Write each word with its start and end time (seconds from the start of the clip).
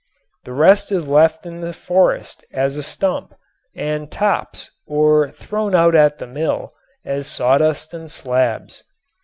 The 0.45 0.51
rest 0.53 0.91
is 0.91 1.07
left 1.07 1.45
in 1.45 1.61
the 1.61 1.73
forest 1.73 2.43
as 2.51 2.83
stump 2.87 3.35
and 3.75 4.09
tops 4.09 4.71
or 4.87 5.29
thrown 5.29 5.75
out 5.75 5.93
at 5.93 6.17
the 6.17 6.25
mill 6.25 6.73
as 7.05 7.27
sawdust 7.27 7.93
and 7.93 8.09
slabs. 8.09 8.83